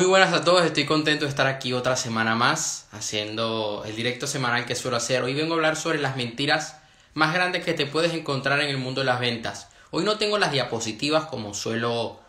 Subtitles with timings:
[0.00, 4.28] Muy buenas a todos, estoy contento de estar aquí otra semana más haciendo el directo
[4.28, 5.24] semanal que suelo hacer.
[5.24, 6.76] Hoy vengo a hablar sobre las mentiras
[7.14, 9.70] más grandes que te puedes encontrar en el mundo de las ventas.
[9.90, 12.20] Hoy no tengo las diapositivas como suelo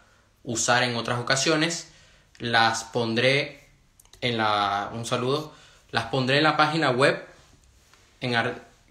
[0.44, 1.92] usar en otras ocasiones.
[2.40, 3.68] Las pondré
[4.22, 5.54] en la un saludo,
[5.92, 7.24] las pondré en la página web
[8.20, 8.36] en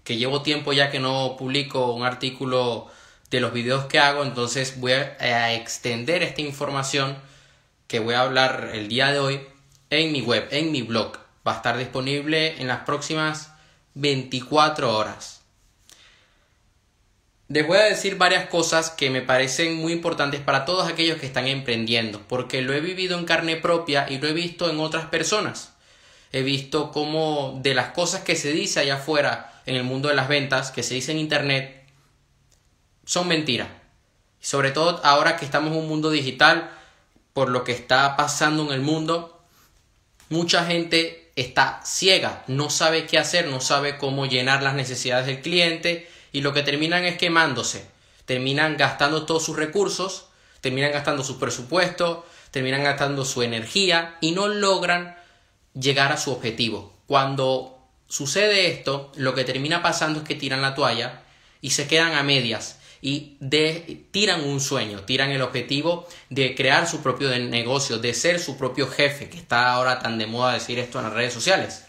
[0.05, 2.87] que llevo tiempo ya que no publico un artículo
[3.29, 7.17] de los videos que hago, entonces voy a extender esta información
[7.89, 9.41] que voy a hablar el día de hoy
[9.89, 11.17] en mi web, en mi blog.
[11.45, 13.51] Va a estar disponible en las próximas
[13.95, 15.41] 24 horas.
[17.47, 21.25] Les voy a decir varias cosas que me parecen muy importantes para todos aquellos que
[21.25, 25.07] están emprendiendo, porque lo he vivido en carne propia y lo he visto en otras
[25.07, 25.73] personas.
[26.31, 30.15] He visto cómo de las cosas que se dice allá afuera en el mundo de
[30.15, 31.87] las ventas, que se dice en internet,
[33.03, 33.69] son mentiras.
[34.39, 36.69] Sobre todo ahora que estamos en un mundo digital,
[37.39, 39.41] por lo que está pasando en el mundo,
[40.27, 45.39] mucha gente está ciega, no sabe qué hacer, no sabe cómo llenar las necesidades del
[45.39, 47.87] cliente y lo que terminan es quemándose,
[48.25, 50.25] terminan gastando todos sus recursos,
[50.59, 55.15] terminan gastando su presupuesto, terminan gastando su energía y no logran
[55.73, 56.91] llegar a su objetivo.
[57.07, 61.21] Cuando sucede esto, lo que termina pasando es que tiran la toalla
[61.61, 63.37] y se quedan a medias y
[64.11, 68.87] tiran un sueño, tiran el objetivo de crear su propio negocio, de ser su propio
[68.87, 71.85] jefe, que está ahora tan de moda decir esto en las redes sociales.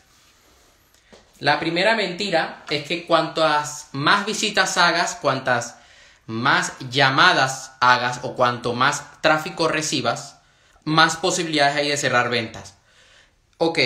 [1.40, 5.76] La primera mentira es que cuantas más visitas hagas, cuantas
[6.26, 10.36] más llamadas hagas o cuanto más tráfico recibas,
[10.84, 12.76] más posibilidades hay de cerrar ventas.
[13.56, 13.78] Ok,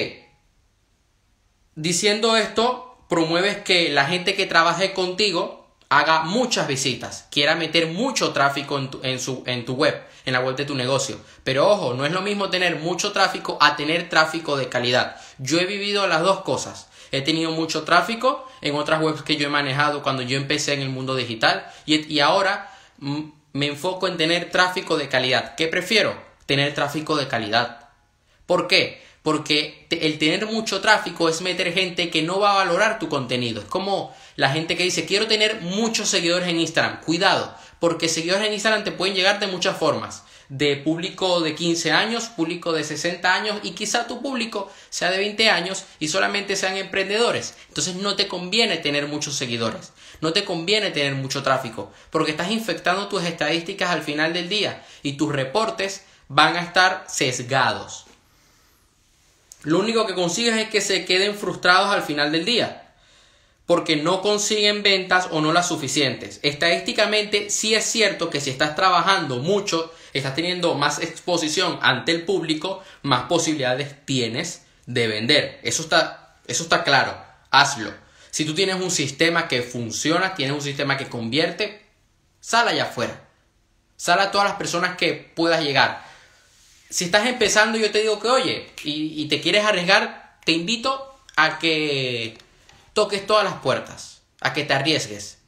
[1.74, 5.63] diciendo esto, promueves que la gente que trabaje contigo
[5.98, 10.32] haga muchas visitas, quiera meter mucho tráfico en tu, en, su, en tu web, en
[10.32, 11.20] la web de tu negocio.
[11.44, 15.16] Pero ojo, no es lo mismo tener mucho tráfico a tener tráfico de calidad.
[15.38, 16.88] Yo he vivido las dos cosas.
[17.12, 20.80] He tenido mucho tráfico en otras webs que yo he manejado cuando yo empecé en
[20.80, 23.20] el mundo digital y, y ahora mm,
[23.52, 25.54] me enfoco en tener tráfico de calidad.
[25.54, 26.16] ¿Qué prefiero?
[26.46, 27.88] Tener tráfico de calidad.
[28.46, 29.04] ¿Por qué?
[29.22, 33.62] Porque el tener mucho tráfico es meter gente que no va a valorar tu contenido.
[33.62, 37.00] Es como la gente que dice quiero tener muchos seguidores en Instagram.
[37.00, 40.24] Cuidado, porque seguidores en Instagram te pueden llegar de muchas formas.
[40.48, 45.18] De público de 15 años, público de 60 años y quizá tu público sea de
[45.18, 47.54] 20 años y solamente sean emprendedores.
[47.68, 52.50] Entonces no te conviene tener muchos seguidores, no te conviene tener mucho tráfico, porque estás
[52.50, 58.04] infectando tus estadísticas al final del día y tus reportes van a estar sesgados
[59.64, 62.83] lo único que consigues es que se queden frustrados al final del día.
[63.66, 66.38] Porque no consiguen ventas o no las suficientes.
[66.42, 72.24] Estadísticamente sí es cierto que si estás trabajando mucho, estás teniendo más exposición ante el
[72.24, 75.60] público, más posibilidades tienes de vender.
[75.62, 77.16] Eso está, eso está claro.
[77.50, 77.92] Hazlo.
[78.30, 81.86] Si tú tienes un sistema que funciona, tienes un sistema que convierte,
[82.40, 83.28] sal allá afuera.
[83.96, 86.04] Sal a todas las personas que puedas llegar
[86.94, 91.58] si estás empezando, yo te digo que, oye, y, te quieres arriesgar, te invito a
[91.58, 92.38] que
[92.94, 95.38] toques todas las puertas, a que te arriesgues.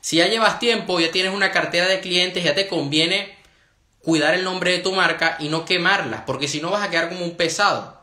[0.00, 3.36] Si ya llevas tiempo, ya tienes una cartera de clientes, ya te conviene
[3.98, 7.08] cuidar el nombre de tu marca y no quemarla, porque si no vas a quedar
[7.08, 8.00] como un pesado.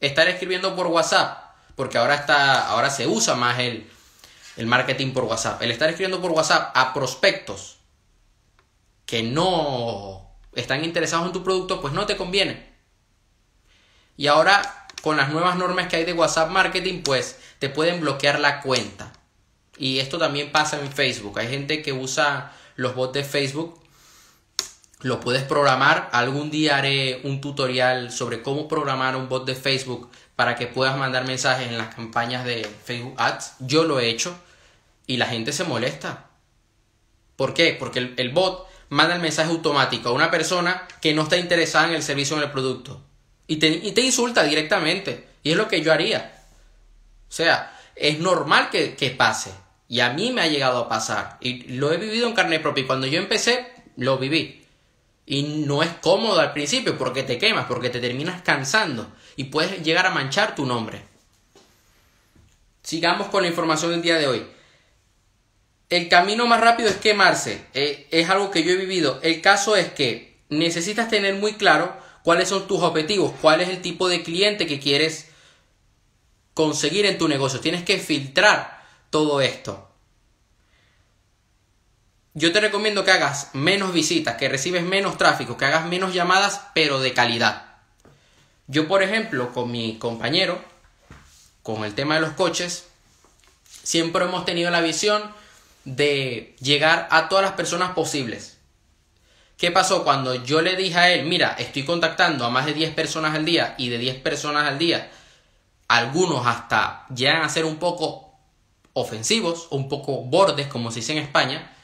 [0.00, 3.90] Estar escribiendo por WhatsApp, porque ahora está, ahora se usa más el,
[4.58, 5.62] el marketing por WhatsApp.
[5.62, 7.78] El estar escribiendo por WhatsApp a prospectos
[9.06, 12.68] que no están interesados en tu producto, pues no te conviene.
[14.18, 18.40] Y ahora, con las nuevas normas que hay de WhatsApp Marketing, pues te pueden bloquear
[18.40, 19.12] la cuenta.
[19.76, 21.38] Y esto también pasa en Facebook.
[21.38, 23.80] Hay gente que usa los bots de Facebook.
[25.00, 26.08] Lo puedes programar.
[26.12, 30.96] Algún día haré un tutorial sobre cómo programar un bot de Facebook para que puedas
[30.96, 33.54] mandar mensajes en las campañas de Facebook Ads.
[33.60, 34.36] Yo lo he hecho
[35.06, 36.26] y la gente se molesta.
[37.36, 37.76] ¿Por qué?
[37.78, 41.86] Porque el, el bot manda el mensaje automático a una persona que no está interesada
[41.86, 43.00] en el servicio o en el producto.
[43.48, 45.26] Y te, insulta directamente.
[45.42, 46.44] Y es lo que yo haría.
[47.28, 49.50] O sea, es normal que, que pase.
[49.88, 51.38] Y a mí me ha llegado a pasar.
[51.40, 52.84] Y lo he vivido en carne propia.
[52.84, 53.66] Y cuando yo empecé,
[53.96, 54.64] lo viví.
[55.24, 59.10] Y no es cómodo al principio porque te quemas, porque te terminas cansando.
[59.34, 61.02] Y puedes llegar a manchar tu nombre.
[62.82, 64.46] Sigamos con la información del día de hoy.
[65.88, 67.64] El camino más rápido es quemarse.
[67.72, 69.20] Eh, es algo que yo he vivido.
[69.22, 71.96] El caso es que necesitas tener muy claro
[72.28, 75.30] cuáles son tus objetivos, cuál es el tipo de cliente que quieres
[76.52, 77.58] conseguir en tu negocio.
[77.58, 79.88] Tienes que filtrar todo esto.
[82.34, 86.60] yo te recomiendo que hagas menos visitas, que recibes menos tráfico, que hagas menos llamadas,
[86.74, 87.78] pero de calidad.
[88.66, 90.62] Yo, por ejemplo, con mi compañero,
[91.62, 92.88] con el tema de los coches,
[93.64, 95.32] siempre hemos tenido la visión
[95.86, 98.57] de llegar a todas las personas posibles.
[99.58, 102.94] ¿Qué pasó cuando yo le dije a él, mira, estoy contactando a más de 10
[102.94, 105.10] personas al día y de 10 personas al día,
[105.88, 108.34] algunos hasta llegan a ser un poco
[108.92, 111.74] ofensivos, un poco bordes, como se dice en España,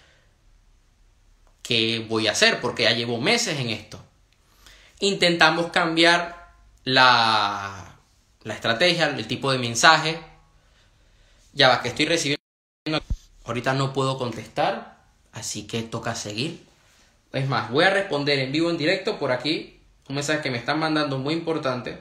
[1.63, 2.61] ¿qué voy a hacer?
[2.61, 4.01] Porque ya llevo meses en esto.
[5.01, 6.55] Intentamos cambiar
[6.85, 7.97] la,
[8.45, 10.21] la estrategia, el tipo de mensaje.
[11.55, 12.41] Ya va, que estoy recibiendo.
[13.45, 14.99] Ahorita no puedo contestar,
[15.33, 16.64] así que toca seguir.
[17.35, 19.81] Es más, voy a responder en vivo, en directo, por aquí.
[20.09, 21.99] Un mensaje que me están mandando muy importante.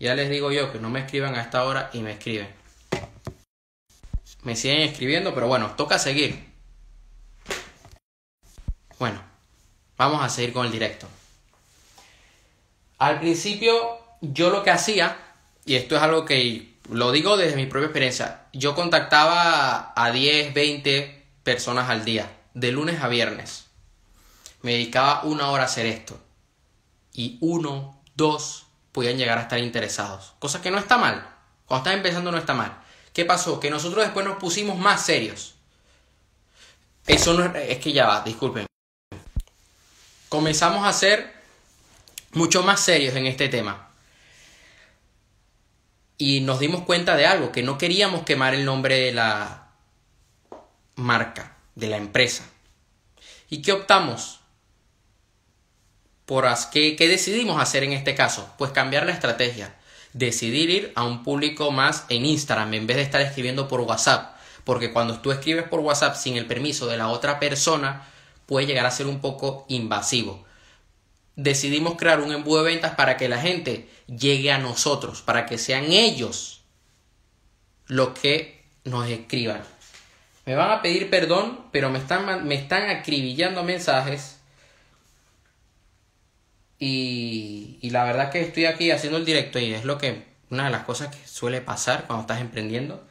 [0.00, 2.48] Ya les digo yo que no me escriban a esta hora y me escriben.
[4.44, 6.42] Me siguen escribiendo, pero bueno, toca seguir.
[8.98, 9.20] Bueno,
[9.98, 11.06] vamos a seguir con el directo.
[12.96, 15.18] Al principio yo lo que hacía,
[15.66, 20.54] y esto es algo que lo digo desde mi propia experiencia, yo contactaba a 10,
[20.54, 23.66] 20 personas al día, de lunes a viernes.
[24.62, 26.18] Me dedicaba una hora a hacer esto.
[27.12, 30.34] Y uno, dos, podían llegar a estar interesados.
[30.40, 31.24] Cosa que no está mal.
[31.66, 32.82] Cuando estás empezando no está mal.
[33.12, 33.60] ¿Qué pasó?
[33.60, 35.54] Que nosotros después nos pusimos más serios.
[37.06, 38.66] Eso no es, es que ya va, disculpen
[40.28, 41.32] comenzamos a ser
[42.32, 43.88] mucho más serios en este tema.
[46.18, 49.70] Y nos dimos cuenta de algo, que no queríamos quemar el nombre de la
[50.94, 52.44] marca, de la empresa.
[53.48, 54.40] ¿Y qué optamos?
[56.24, 58.52] ¿Por qué, ¿Qué decidimos hacer en este caso?
[58.58, 59.76] Pues cambiar la estrategia.
[60.12, 64.36] Decidir ir a un público más en Instagram en vez de estar escribiendo por WhatsApp.
[64.64, 68.08] Porque cuando tú escribes por WhatsApp sin el permiso de la otra persona,
[68.46, 70.44] puede llegar a ser un poco invasivo.
[71.36, 75.58] Decidimos crear un embudo de ventas para que la gente llegue a nosotros, para que
[75.58, 76.62] sean ellos
[77.86, 79.62] los que nos escriban.
[80.46, 84.38] Me van a pedir perdón, pero me están, me están acribillando mensajes.
[86.78, 90.64] Y, y la verdad que estoy aquí haciendo el directo y es lo que una
[90.66, 93.06] de las cosas que suele pasar cuando estás emprendiendo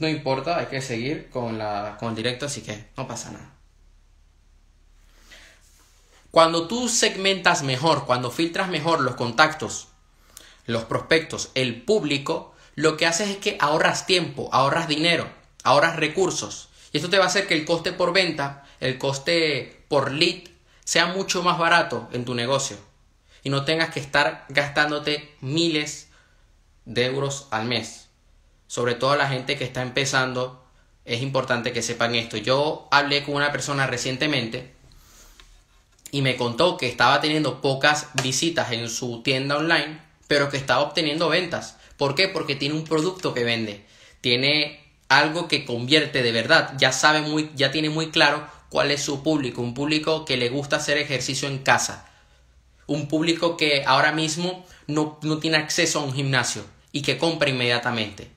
[0.00, 3.57] no importa, hay que seguir con, la, con el directo, así que no pasa nada.
[6.30, 9.88] Cuando tú segmentas mejor, cuando filtras mejor los contactos,
[10.66, 15.28] los prospectos, el público, lo que haces es que ahorras tiempo, ahorras dinero,
[15.64, 16.68] ahorras recursos.
[16.92, 20.48] Y esto te va a hacer que el coste por venta, el coste por lead,
[20.84, 22.76] sea mucho más barato en tu negocio.
[23.42, 26.08] Y no tengas que estar gastándote miles
[26.84, 28.08] de euros al mes
[28.68, 30.62] sobre todo la gente que está empezando,
[31.04, 32.36] es importante que sepan esto.
[32.36, 34.74] Yo hablé con una persona recientemente
[36.10, 40.82] y me contó que estaba teniendo pocas visitas en su tienda online, pero que estaba
[40.82, 41.76] obteniendo ventas.
[41.96, 42.28] ¿Por qué?
[42.28, 43.84] Porque tiene un producto que vende,
[44.20, 49.02] tiene algo que convierte de verdad, ya sabe muy, ya tiene muy claro cuál es
[49.02, 52.08] su público, un público que le gusta hacer ejercicio en casa,
[52.86, 57.50] un público que ahora mismo no, no tiene acceso a un gimnasio y que compra
[57.50, 58.30] inmediatamente.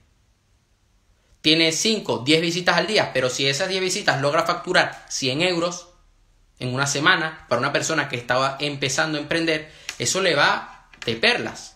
[1.41, 5.87] Tiene 5, 10 visitas al día, pero si esas 10 visitas logra facturar 100 euros
[6.61, 11.15] en una semana para una persona que estaba empezando a emprender, eso le va de
[11.15, 11.75] perlas.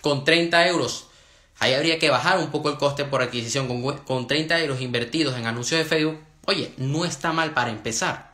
[0.00, 1.08] Con 30 euros,
[1.58, 3.68] ahí habría que bajar un poco el coste por adquisición.
[3.68, 8.32] Con, con 30 euros invertidos en anuncios de Facebook, oye, no está mal para empezar.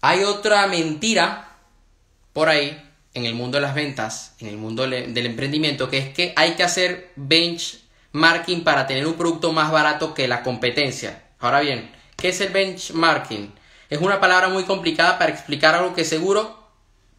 [0.00, 1.56] Hay otra mentira
[2.32, 6.14] por ahí en el mundo de las ventas, en el mundo del emprendimiento, que es
[6.14, 7.12] que hay que hacer
[8.12, 11.24] benchmarking para tener un producto más barato que la competencia.
[11.38, 13.54] Ahora bien, ¿qué es el benchmarking?
[13.90, 16.68] Es una palabra muy complicada para explicar algo que seguro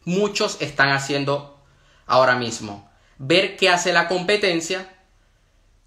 [0.04, 1.62] muchos están haciendo
[2.06, 2.90] ahora mismo.
[3.18, 4.88] Ver qué hace la competencia,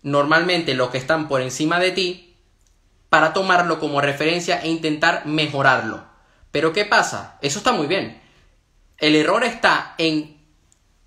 [0.02, 2.38] normalmente los que están por encima de ti,
[3.10, 6.04] para tomarlo como referencia e intentar mejorarlo.
[6.52, 7.38] Pero ¿qué pasa?
[7.42, 8.22] Eso está muy bien.
[8.98, 10.42] El error está en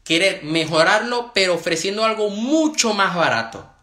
[0.05, 3.76] querer mejorarlo, pero ofreciendo algo mucho más barato.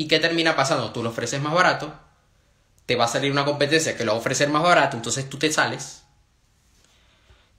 [0.00, 0.92] ¿Y qué termina pasando?
[0.92, 1.92] Tú lo ofreces más barato,
[2.86, 5.36] te va a salir una competencia que lo va a ofrecer más barato, entonces tú
[5.36, 6.04] te sales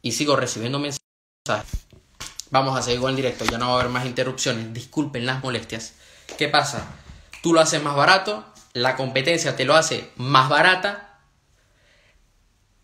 [0.02, 1.86] y sigo recibiendo mensajes.
[2.50, 5.44] Vamos a seguir con el directo, ya no va a haber más interrupciones, disculpen las
[5.44, 5.94] molestias.
[6.36, 6.88] ¿Qué pasa?
[7.44, 8.44] Tú lo haces más barato,
[8.74, 11.20] la competencia te lo hace más barata,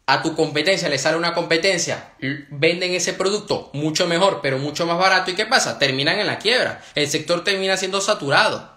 [0.06, 2.14] a tu competencia le sale una competencia,
[2.52, 5.32] venden ese producto mucho mejor, pero mucho más barato.
[5.32, 5.80] ¿Y qué pasa?
[5.80, 6.80] Terminan en la quiebra.
[6.94, 8.77] El sector termina siendo saturado.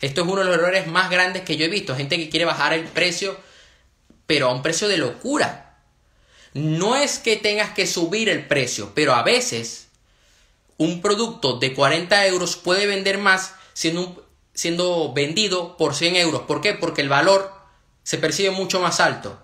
[0.00, 1.96] Esto es uno de los errores más grandes que yo he visto.
[1.96, 3.38] Gente que quiere bajar el precio,
[4.26, 5.80] pero a un precio de locura.
[6.54, 9.88] No es que tengas que subir el precio, pero a veces
[10.76, 16.42] un producto de 40 euros puede vender más siendo, siendo vendido por 100 euros.
[16.42, 16.74] ¿Por qué?
[16.74, 17.52] Porque el valor
[18.04, 19.38] se percibe mucho más alto.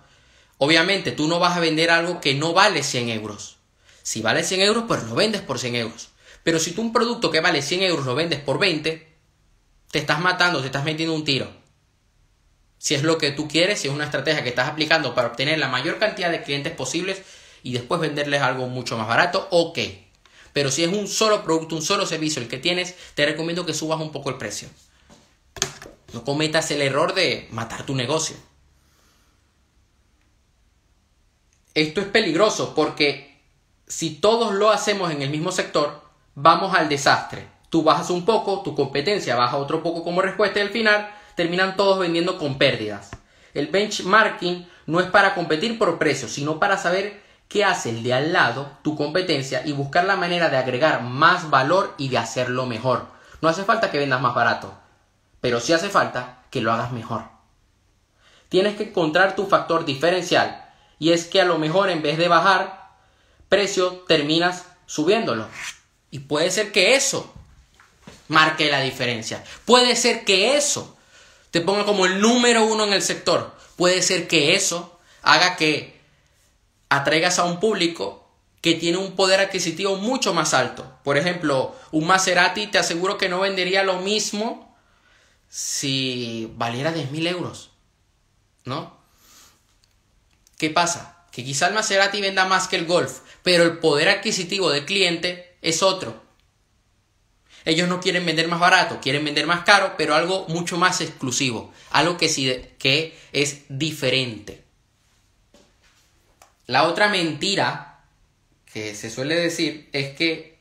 [0.57, 3.57] Obviamente tú no vas a vender algo que no vale 100 euros.
[4.01, 6.09] Si vale 100 euros, pues lo vendes por 100 euros.
[6.43, 9.14] Pero si tú un producto que vale 100 euros lo vendes por 20,
[9.91, 11.49] te estás matando, te estás metiendo un tiro.
[12.77, 15.57] Si es lo que tú quieres, si es una estrategia que estás aplicando para obtener
[15.59, 17.21] la mayor cantidad de clientes posibles
[17.63, 19.79] y después venderles algo mucho más barato, ok.
[20.53, 23.73] Pero si es un solo producto, un solo servicio el que tienes, te recomiendo que
[23.73, 24.69] subas un poco el precio.
[26.13, 28.35] No cometas el error de matar tu negocio.
[31.73, 33.41] Esto es peligroso porque
[33.87, 36.01] si todos lo hacemos en el mismo sector,
[36.33, 37.54] vamos al desastre.
[37.69, 41.75] Tú bajas un poco, tu competencia baja otro poco como respuesta y al final terminan
[41.75, 43.11] todos vendiendo con pérdidas.
[43.53, 48.13] El benchmarking no es para competir por precio, sino para saber qué hace el de
[48.13, 52.65] al lado, tu competencia, y buscar la manera de agregar más valor y de hacerlo
[52.65, 53.07] mejor.
[53.41, 54.73] No hace falta que vendas más barato,
[55.41, 57.23] pero sí hace falta que lo hagas mejor.
[58.49, 60.65] Tienes que encontrar tu factor diferencial
[60.97, 62.89] y es que a lo mejor en vez de bajar
[63.49, 65.47] precio terminas subiéndolo.
[66.11, 67.34] Y puede ser que eso
[68.27, 69.43] marque la diferencia.
[69.65, 70.97] Puede ser que eso
[71.51, 73.55] te ponga como el número uno en el sector.
[73.75, 75.99] Puede ser que eso haga que
[76.89, 78.29] atraigas a un público
[78.61, 80.97] que tiene un poder adquisitivo mucho más alto.
[81.03, 84.75] Por ejemplo, un Maserati te aseguro que no vendería lo mismo
[85.47, 87.69] si valiera 10.000 euros.
[88.63, 88.97] ¿No?
[90.57, 91.25] ¿Qué pasa?
[91.31, 95.57] Que quizá el Maserati venda más que el Golf, pero el poder adquisitivo del cliente
[95.61, 96.24] es otro.
[97.65, 101.73] Ellos no quieren vender más barato, quieren vender más caro, pero algo mucho más exclusivo,
[101.89, 104.63] algo que, sí, que es diferente.
[106.67, 107.99] La otra mentira
[108.71, 110.59] que se suele decir es que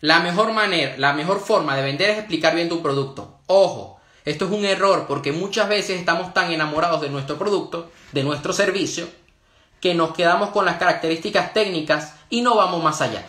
[0.00, 3.40] la mejor manera, la mejor forma de vender es explicar bien tu producto.
[3.46, 8.22] Ojo, esto es un error porque muchas veces estamos tan enamorados de nuestro producto, de
[8.22, 9.08] nuestro servicio,
[9.80, 13.24] que nos quedamos con las características técnicas y no vamos más allá.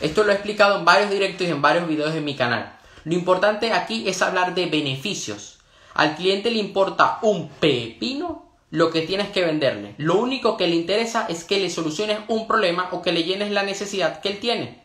[0.00, 2.76] Esto lo he explicado en varios directos y en varios videos en mi canal.
[3.04, 5.58] Lo importante aquí es hablar de beneficios.
[5.94, 9.94] Al cliente le importa un pepino lo que tienes que venderle.
[9.98, 13.52] Lo único que le interesa es que le soluciones un problema o que le llenes
[13.52, 14.82] la necesidad que él tiene.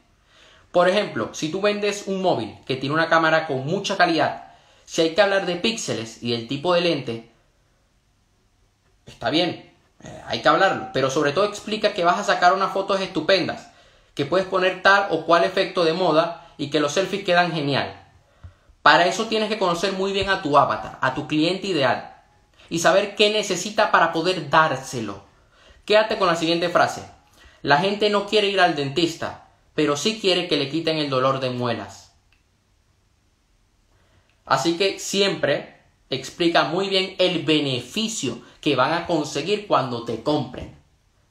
[0.72, 4.50] Por ejemplo, si tú vendes un móvil que tiene una cámara con mucha calidad
[4.90, 7.30] si hay que hablar de píxeles y el tipo de lente,
[9.06, 9.72] está bien,
[10.04, 13.69] eh, hay que hablarlo, pero sobre todo explica que vas a sacar unas fotos estupendas,
[14.20, 18.06] que puedes poner tal o cual efecto de moda y que los selfies quedan genial.
[18.82, 22.18] Para eso tienes que conocer muy bien a tu avatar, a tu cliente ideal,
[22.70, 25.24] y saber qué necesita para poder dárselo.
[25.86, 27.10] Quédate con la siguiente frase.
[27.62, 31.40] La gente no quiere ir al dentista, pero sí quiere que le quiten el dolor
[31.40, 32.12] de muelas.
[34.46, 40.76] Así que siempre explica muy bien el beneficio que van a conseguir cuando te compren.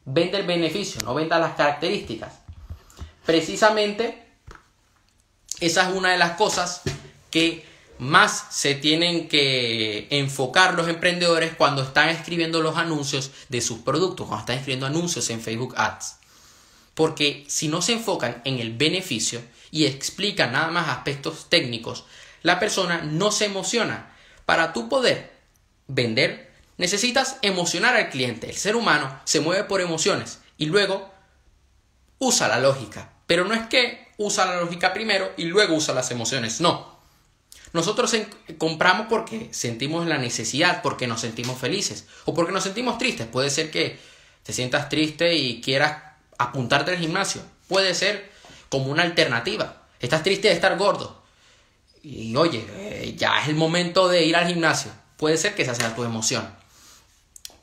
[0.07, 2.48] Vende el beneficio, no venda las características.
[3.29, 4.25] Precisamente,
[5.61, 6.81] esa es una de las cosas
[7.31, 7.63] que
[7.99, 14.27] más se tienen que enfocar los emprendedores cuando están escribiendo los anuncios de sus productos,
[14.27, 16.17] cuando están escribiendo anuncios en Facebook Ads.
[16.95, 22.07] Porque si no se enfocan en el beneficio y explican nada más aspectos técnicos,
[22.41, 24.11] la persona no se emociona.
[24.47, 25.35] Para tú poder
[25.87, 28.49] vender, necesitas emocionar al cliente.
[28.49, 31.13] El ser humano se mueve por emociones y luego
[32.19, 33.18] usa la lógica.
[33.29, 36.61] Pero no es que usa la lógica primero y luego usa las emociones.
[36.61, 36.99] No.
[37.73, 38.17] Nosotros
[38.59, 43.29] compramos porque sentimos la necesidad, porque nos sentimos felices o porque nos sentimos tristes.
[43.29, 44.01] Puede ser que
[44.43, 46.03] te sientas triste y quieras
[46.39, 47.43] apuntarte al gimnasio.
[47.69, 48.33] Puede ser
[48.71, 49.83] como una alternativa.
[50.01, 51.23] Estás triste de estar gordo
[52.03, 54.91] y oye, eh, ya es el momento de ir al gimnasio.
[55.19, 56.49] Puede ser que esa sea tu emoción.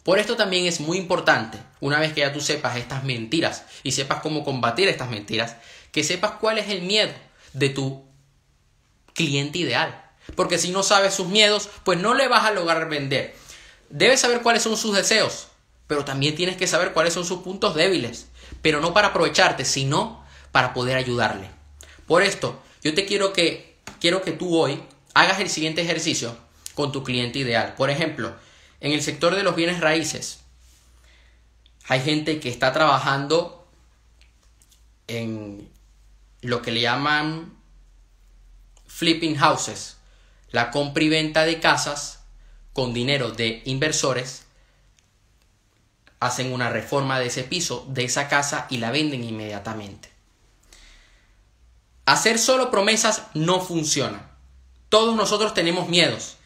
[0.05, 3.91] Por esto también es muy importante, una vez que ya tú sepas estas mentiras y
[3.91, 5.55] sepas cómo combatir estas mentiras,
[5.91, 7.11] que sepas cuál es el miedo
[7.53, 8.05] de tu
[9.15, 9.99] cliente ideal.
[10.35, 13.35] Porque si no sabes sus miedos, pues no le vas a lograr vender.
[13.89, 15.47] Debes saber cuáles son sus deseos,
[15.87, 18.27] pero también tienes que saber cuáles son sus puntos débiles.
[18.61, 21.49] Pero no para aprovecharte, sino para poder ayudarle.
[22.05, 24.83] Por esto, yo te quiero que quiero que tú hoy
[25.15, 26.37] hagas el siguiente ejercicio
[26.75, 27.73] con tu cliente ideal.
[27.75, 28.35] Por ejemplo,
[28.85, 30.41] en el sector de los bienes raíces,
[31.87, 33.67] Hay gente que está trabajando
[35.07, 35.69] en
[36.41, 37.53] lo que le llaman
[38.87, 39.97] flipping houses,
[40.49, 42.23] la compra y venta de casas
[42.73, 44.45] con dinero de inversores,
[46.19, 50.11] hacen una reforma de ese piso, de esa casa y la venden inmediatamente.
[52.05, 54.29] Hacer solo promesas no funciona.
[54.89, 56.37] Todos nosotros tenemos miedos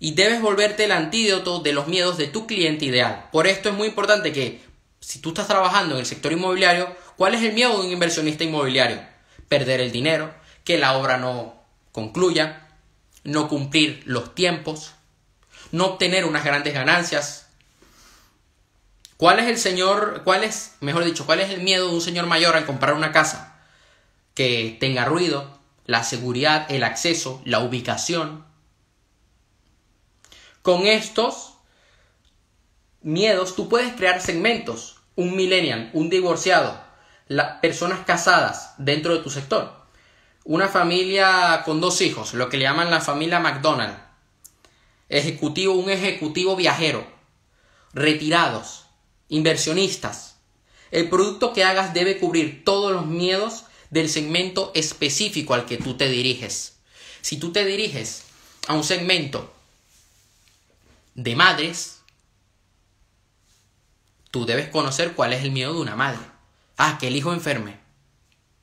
[0.00, 3.28] y debes volverte el antídoto de los miedos de tu cliente ideal.
[3.30, 4.62] Por esto es muy importante que
[4.98, 8.42] si tú estás trabajando en el sector inmobiliario, ¿cuál es el miedo de un inversionista
[8.42, 9.00] inmobiliario?
[9.48, 11.54] Perder el dinero, que la obra no
[11.92, 12.66] concluya,
[13.24, 14.92] no cumplir los tiempos,
[15.70, 17.48] no obtener unas grandes ganancias.
[19.18, 22.24] ¿Cuál es el señor, cuál es, mejor dicho, cuál es el miedo de un señor
[22.24, 23.60] mayor al comprar una casa?
[24.34, 28.46] Que tenga ruido, la seguridad, el acceso, la ubicación.
[30.62, 31.54] Con estos
[33.00, 36.78] miedos tú puedes crear segmentos, un millennial, un divorciado,
[37.62, 39.72] personas casadas dentro de tu sector,
[40.44, 43.96] una familia con dos hijos, lo que le llaman la familia McDonald,
[45.08, 47.06] ejecutivo, un ejecutivo viajero,
[47.94, 48.84] retirados,
[49.28, 50.36] inversionistas.
[50.90, 55.96] El producto que hagas debe cubrir todos los miedos del segmento específico al que tú
[55.96, 56.80] te diriges.
[57.22, 58.24] Si tú te diriges
[58.66, 59.54] a un segmento
[61.14, 62.02] de madres,
[64.30, 66.20] tú debes conocer cuál es el miedo de una madre.
[66.76, 67.78] Ah, que el hijo enferme.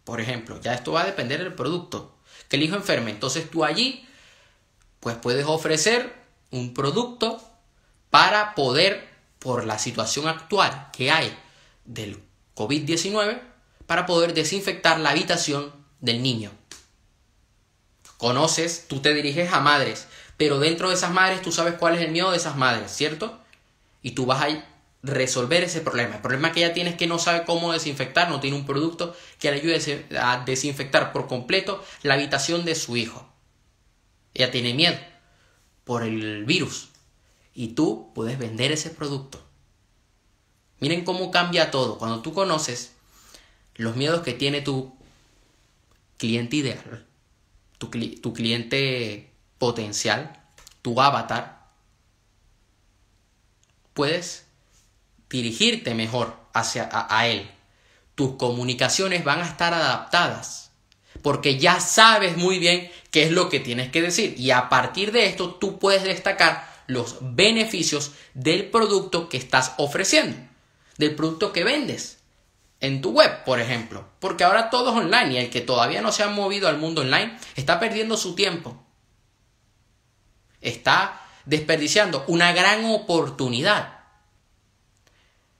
[0.04, 2.18] Por ejemplo, ya esto va a depender del producto.
[2.50, 3.12] Que el hijo enferme.
[3.12, 4.08] Entonces tú allí,
[5.00, 6.16] pues puedes ofrecer
[6.52, 7.42] un producto
[8.10, 9.08] para poder,
[9.40, 11.38] por la situación actual que hay
[11.86, 12.24] del
[12.56, 13.42] COVID-19,
[13.86, 16.52] para poder desinfectar la habitación del niño.
[18.18, 22.02] Conoces, tú te diriges a madres, pero dentro de esas madres tú sabes cuál es
[22.02, 23.40] el miedo de esas madres, ¿cierto?
[24.04, 24.66] Y tú vas a
[25.02, 26.16] resolver ese problema.
[26.16, 29.16] El problema que ella tiene es que no sabe cómo desinfectar, no tiene un producto
[29.40, 33.28] que le ayude a desinfectar por completo la habitación de su hijo.
[34.34, 34.98] Ella tiene miedo
[35.84, 36.90] por el virus
[37.56, 39.44] y tú puedes vender ese producto.
[40.80, 41.98] Miren cómo cambia todo.
[41.98, 42.94] Cuando tú conoces
[43.76, 44.96] los miedos que tiene tu
[46.18, 47.06] cliente ideal,
[47.80, 50.42] tu, tu cliente potencial,
[50.82, 51.68] tu avatar,
[53.94, 54.46] puedes
[55.30, 57.50] dirigirte mejor hacia a, él.
[58.16, 60.72] Tus comunicaciones van a estar adaptadas
[61.22, 65.12] porque ya sabes muy bien qué es lo que tienes que decir y a partir
[65.12, 70.38] de esto tú puedes destacar los beneficios del producto que estás ofreciendo,
[70.98, 72.20] del producto que vendes
[72.80, 76.12] en tu web, por ejemplo, porque ahora todo es online y el que todavía no
[76.12, 78.87] se ha movido al mundo online está perdiendo su tiempo.
[80.62, 83.98] Está desperdiciando una gran oportunidad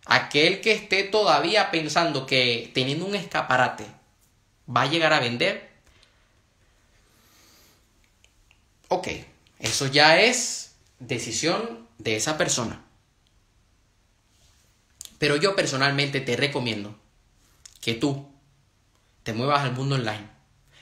[0.10, 3.86] Aquel que esté todavía pensando que teniendo un escaparate
[4.74, 5.70] va a llegar a vender,
[8.88, 9.10] ok,
[9.60, 12.82] eso ya es decisión de esa persona.
[15.20, 16.98] Pero yo personalmente te recomiendo
[17.82, 18.30] que tú
[19.24, 20.30] te muevas al mundo online,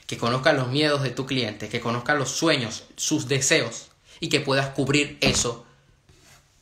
[0.06, 4.40] que conozcas los miedos de tu cliente, que conozcas los sueños, sus deseos y que
[4.40, 5.66] puedas cubrir eso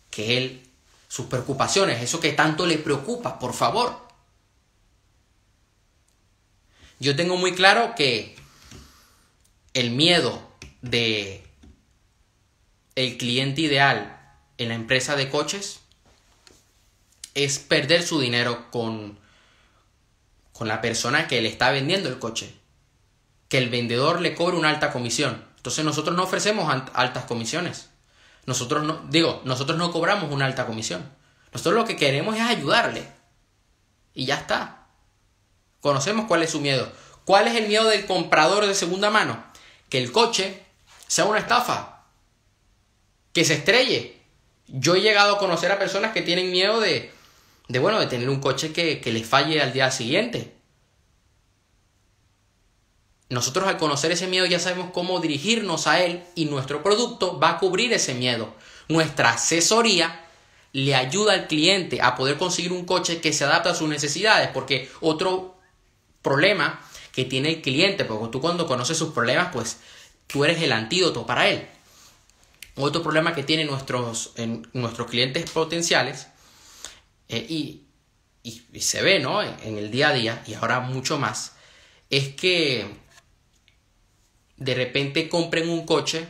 [0.09, 0.63] que él
[1.07, 4.01] sus preocupaciones, eso que tanto le preocupa, por favor.
[6.99, 8.35] Yo tengo muy claro que
[9.73, 10.41] el miedo
[10.81, 11.43] de
[12.95, 14.19] el cliente ideal
[14.57, 15.81] en la empresa de coches
[17.33, 19.19] es perder su dinero con,
[20.51, 22.53] con la persona que le está vendiendo el coche.
[23.49, 25.43] Que el vendedor le cobre una alta comisión.
[25.63, 27.89] Entonces nosotros no ofrecemos altas comisiones.
[28.45, 31.09] Nosotros no, digo, nosotros no cobramos una alta comisión.
[31.53, 33.07] Nosotros lo que queremos es ayudarle.
[34.13, 34.87] Y ya está.
[35.79, 36.91] Conocemos cuál es su miedo.
[37.23, 39.41] ¿Cuál es el miedo del comprador de segunda mano?
[39.87, 40.65] Que el coche
[41.07, 42.03] sea una estafa.
[43.31, 44.21] Que se estrelle.
[44.67, 47.09] Yo he llegado a conocer a personas que tienen miedo de,
[47.69, 50.57] de bueno, de tener un coche que, que les falle al día siguiente.
[53.33, 57.51] Nosotros al conocer ese miedo ya sabemos cómo dirigirnos a él y nuestro producto va
[57.51, 58.53] a cubrir ese miedo.
[58.87, 60.23] Nuestra asesoría
[60.71, 64.49] le ayuda al cliente a poder conseguir un coche que se adapte a sus necesidades,
[64.53, 65.57] porque otro
[66.21, 66.79] problema
[67.11, 69.77] que tiene el cliente, porque tú cuando conoces sus problemas, pues
[70.27, 71.67] tú eres el antídoto para él.
[72.75, 74.33] Otro problema que tienen nuestros,
[74.73, 76.27] nuestros clientes potenciales,
[77.29, 77.79] eh, y,
[78.79, 79.41] se ve ¿no?
[79.41, 81.53] en el día a día, y ahora mucho más,
[82.09, 83.02] es que
[84.63, 86.27] de repente compren un coche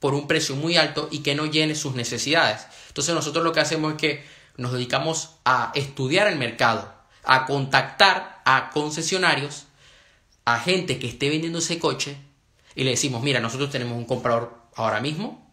[0.00, 2.66] por un precio muy alto y que no llene sus necesidades.
[2.88, 4.24] Entonces nosotros lo que hacemos es que
[4.56, 9.66] nos dedicamos a estudiar el mercado, a contactar a concesionarios,
[10.44, 12.16] a gente que esté vendiendo ese coche
[12.74, 15.48] y le decimos, mira, nosotros tenemos un comprador ahora mismo,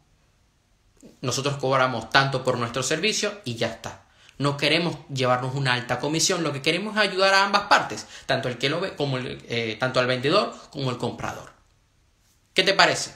[1.21, 4.06] nosotros cobramos tanto por nuestro servicio y ya está.
[4.37, 8.49] No queremos llevarnos una alta comisión, lo que queremos es ayudar a ambas partes, tanto
[8.49, 11.51] el que lo ve como eh, tanto al vendedor como el comprador.
[12.53, 13.15] ¿Qué te parece?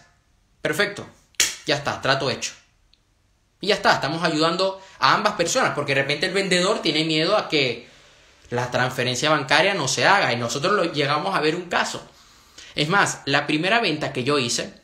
[0.61, 1.07] Perfecto.
[1.65, 2.53] Ya está, trato hecho.
[3.59, 7.37] Y ya está, estamos ayudando a ambas personas, porque de repente el vendedor tiene miedo
[7.37, 7.87] a que
[8.49, 12.05] la transferencia bancaria no se haga y nosotros lo llegamos a ver un caso.
[12.75, 14.81] Es más, la primera venta que yo hice,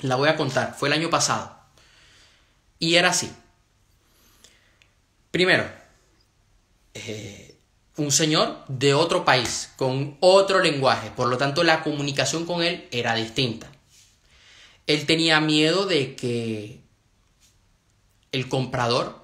[0.00, 1.58] la voy a contar, fue el año pasado.
[2.78, 3.32] Y era así.
[5.30, 5.70] Primero,
[6.94, 7.56] eh,
[7.96, 12.88] un señor de otro país, con otro lenguaje, por lo tanto la comunicación con él
[12.90, 13.70] era distinta.
[14.86, 16.80] Él tenía miedo de que
[18.32, 19.20] el comprador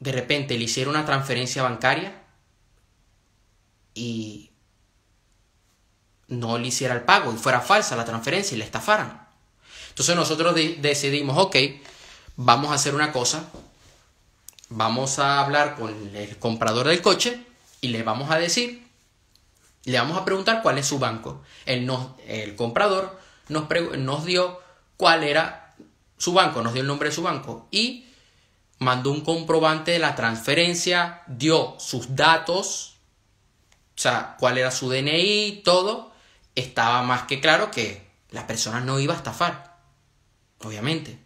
[0.00, 2.22] de repente le hiciera una transferencia bancaria
[3.94, 4.50] y
[6.28, 9.26] no le hiciera el pago y fuera falsa la transferencia y le estafaran.
[9.88, 11.56] Entonces nosotros decidimos, ok,
[12.36, 13.48] vamos a hacer una cosa,
[14.68, 17.44] vamos a hablar con el comprador del coche
[17.80, 18.86] y le vamos a decir,
[19.84, 21.42] le vamos a preguntar cuál es su banco.
[21.64, 21.88] El,
[22.26, 23.66] el comprador nos,
[23.98, 24.60] nos dio
[24.96, 25.74] cuál era
[26.18, 28.06] su banco, nos dio el nombre de su banco y
[28.78, 32.96] mandó un comprobante de la transferencia, dio sus datos,
[33.96, 36.12] o sea, cuál era su DNI, todo,
[36.54, 39.78] estaba más que claro que la persona no iba a estafar,
[40.60, 41.18] obviamente.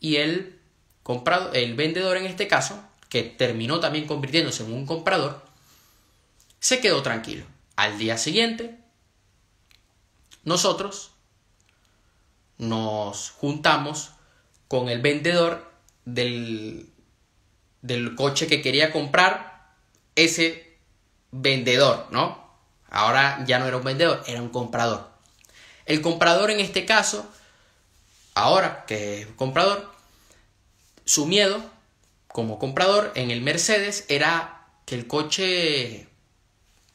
[0.00, 0.61] Y el
[1.52, 5.42] el vendedor en este caso, que terminó también convirtiéndose en un comprador,
[6.60, 7.44] se quedó tranquilo.
[7.76, 8.78] Al día siguiente,
[10.44, 11.10] nosotros
[12.58, 14.12] nos juntamos
[14.68, 15.70] con el vendedor
[16.04, 16.88] del,
[17.82, 19.72] del coche que quería comprar
[20.14, 20.78] ese
[21.30, 22.42] vendedor, ¿no?
[22.90, 25.10] Ahora ya no era un vendedor, era un comprador.
[25.86, 27.26] El comprador en este caso,
[28.34, 29.91] ahora que es comprador,
[31.04, 31.62] su miedo
[32.28, 36.08] como comprador en el Mercedes era que el coche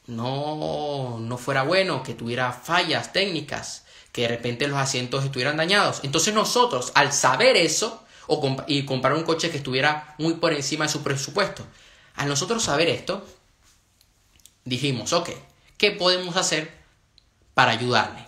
[0.06, 6.00] no, no fuera bueno, que tuviera fallas técnicas, que de repente los asientos estuvieran dañados.
[6.02, 10.86] Entonces nosotros, al saber eso, o y comprar un coche que estuviera muy por encima
[10.86, 11.64] de su presupuesto,
[12.16, 13.24] al nosotros saber esto,
[14.64, 15.30] dijimos, ok,
[15.76, 16.76] ¿qué podemos hacer
[17.54, 18.26] para ayudarle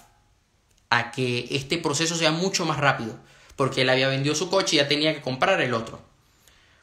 [0.90, 3.18] a que este proceso sea mucho más rápido?
[3.60, 6.00] Porque él había vendido su coche y ya tenía que comprar el otro.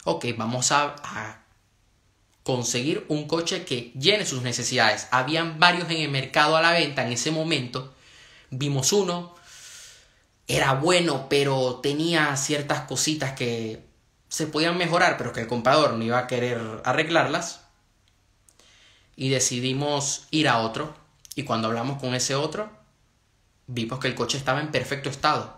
[0.04, 1.42] Ok, vamos a,
[2.44, 5.08] conseguir un coche que llene sus necesidades.
[5.10, 7.96] Habían varios en el mercado a la venta en ese momento.
[8.52, 9.34] Vimos uno,
[10.48, 13.84] era bueno, pero tenía ciertas cositas que
[14.30, 17.62] se podían mejorar, pero que el comprador no iba a querer arreglarlas.
[19.16, 20.96] Y decidimos ir a otro.
[21.34, 22.70] Y cuando hablamos con ese otro,
[23.66, 25.57] vimos que el coche estaba en perfecto estado.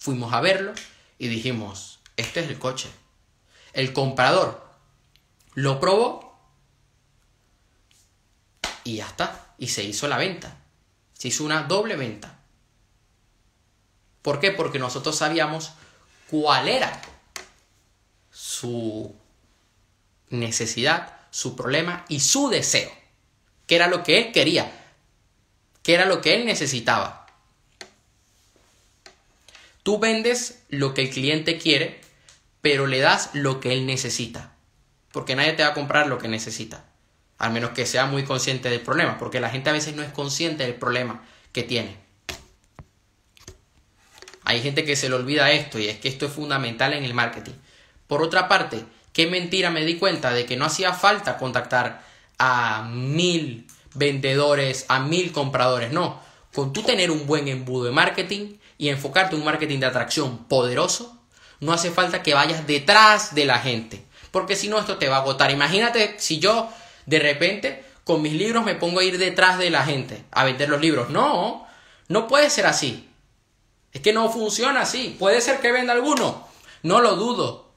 [0.00, 0.72] Fuimos a verlo
[1.18, 2.88] y dijimos, este es el coche.
[3.74, 4.66] El comprador
[5.52, 6.40] lo probó
[8.82, 9.54] y ya está.
[9.58, 10.56] Y se hizo la venta.
[11.12, 12.38] Se hizo una doble venta.
[14.22, 14.52] ¿Por qué?
[14.52, 15.72] Porque nosotros sabíamos
[16.30, 17.02] cuál era
[18.30, 19.14] su
[20.30, 22.90] necesidad, su problema y su deseo.
[23.66, 24.72] ¿Qué era lo que él quería?
[25.82, 27.19] ¿Qué era lo que él necesitaba?
[29.82, 32.00] Tú vendes lo que el cliente quiere,
[32.60, 34.52] pero le das lo que él necesita.
[35.12, 36.84] Porque nadie te va a comprar lo que necesita.
[37.38, 39.18] Al menos que sea muy consciente del problema.
[39.18, 41.96] Porque la gente a veces no es consciente del problema que tiene.
[44.44, 47.14] Hay gente que se le olvida esto y es que esto es fundamental en el
[47.14, 47.52] marketing.
[48.06, 52.02] Por otra parte, qué mentira me di cuenta de que no hacía falta contactar
[52.38, 55.92] a mil vendedores, a mil compradores.
[55.92, 56.20] No,
[56.54, 60.38] con tú tener un buen embudo de marketing, y enfocarte en un marketing de atracción
[60.44, 61.14] poderoso,
[61.60, 65.18] no hace falta que vayas detrás de la gente, porque si no esto te va
[65.18, 65.50] a agotar.
[65.50, 66.70] Imagínate si yo
[67.04, 70.70] de repente con mis libros me pongo a ir detrás de la gente a vender
[70.70, 71.10] los libros.
[71.10, 71.66] No,
[72.08, 73.06] no puede ser así.
[73.92, 75.14] Es que no funciona así.
[75.18, 76.48] Puede ser que venda alguno,
[76.82, 77.68] no lo dudo.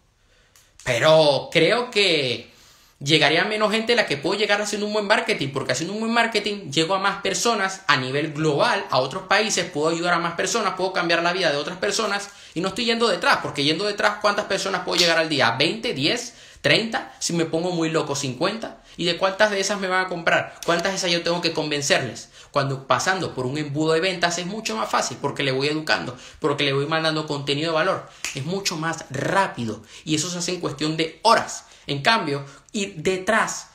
[0.85, 2.52] Pero creo que
[2.99, 6.13] llegaría menos gente la que puedo llegar haciendo un buen marketing, porque haciendo un buen
[6.13, 10.33] marketing llego a más personas a nivel global, a otros países, puedo ayudar a más
[10.35, 13.85] personas, puedo cambiar la vida de otras personas y no estoy yendo detrás, porque yendo
[13.85, 15.57] detrás, ¿cuántas personas puedo llegar al día?
[15.57, 19.87] ¿20, 10, 30, si me pongo muy loco 50, y de cuántas de esas me
[19.87, 22.29] van a comprar, cuántas de esas yo tengo que convencerles.
[22.51, 26.15] Cuando pasando por un embudo de ventas es mucho más fácil porque le voy educando,
[26.39, 30.53] porque le voy mandando contenido de valor, es mucho más rápido y eso se hace
[30.53, 31.65] en cuestión de horas.
[31.87, 33.69] En cambio, ir detrás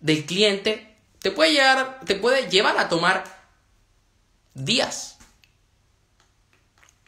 [0.00, 3.24] del cliente te puede llegar, te puede llevar a tomar
[4.52, 5.16] días,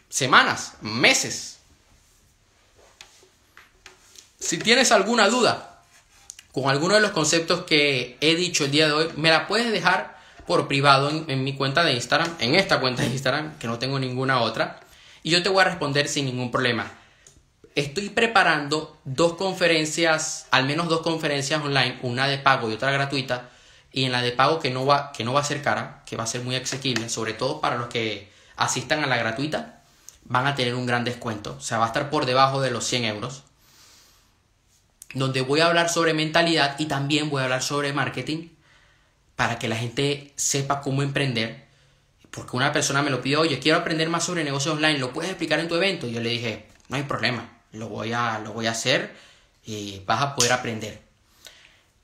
[0.09, 1.59] semanas, meses.
[4.39, 5.83] Si tienes alguna duda
[6.53, 9.71] con alguno de los conceptos que he dicho el día de hoy, me la puedes
[9.71, 10.17] dejar
[10.47, 13.99] por privado en, mi cuenta de Instagram, en esta cuenta de Instagram, que no tengo
[13.99, 14.81] ninguna otra,
[15.23, 16.91] y yo te voy a responder sin ningún problema.
[17.77, 23.51] Estoy preparando dos conferencias, al menos dos conferencias online, una de pago y otra gratuita,
[23.93, 26.17] y en la de pago que no va, que no va a ser cara, que
[26.17, 29.83] va a ser muy asequible, sobre todo para los que asistan a la gratuita,
[30.25, 32.87] van a tener un gran descuento, o sea, va a estar por debajo de los
[32.87, 33.43] 100 euros,
[35.13, 38.49] donde voy a hablar sobre mentalidad y también voy a hablar sobre marketing
[39.37, 41.67] para que la gente sepa cómo emprender.
[42.31, 45.31] Porque una persona me lo pidió, oye, quiero aprender más sobre negocios online, ¿lo puedes
[45.31, 46.07] explicar en tu evento?
[46.07, 49.15] Y yo le dije, no hay problema, lo voy a, lo voy a hacer
[49.65, 51.03] y vas a poder aprender.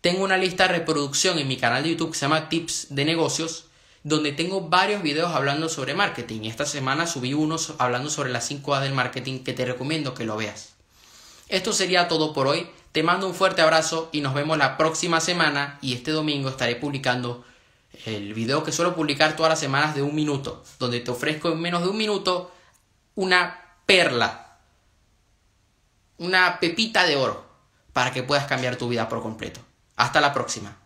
[0.01, 3.05] Tengo una lista de reproducción en mi canal de YouTube que se llama Tips de
[3.05, 3.67] Negocios,
[4.03, 6.43] donde tengo varios videos hablando sobre marketing.
[6.43, 10.25] Esta semana subí unos hablando sobre las 5 A del marketing que te recomiendo que
[10.25, 10.75] lo veas.
[11.49, 12.69] Esto sería todo por hoy.
[12.91, 16.77] Te mando un fuerte abrazo y nos vemos la próxima semana y este domingo estaré
[16.77, 17.45] publicando
[18.07, 21.61] el video que suelo publicar todas las semanas de un minuto, donde te ofrezco en
[21.61, 22.51] menos de un minuto
[23.15, 24.52] una perla,
[26.23, 27.45] una pepita de oro
[27.93, 29.61] para que puedas cambiar tu vida por completo.
[29.97, 30.77] Hasta la próxima.